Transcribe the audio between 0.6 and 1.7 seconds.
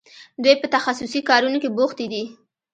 په تخصصي کارونو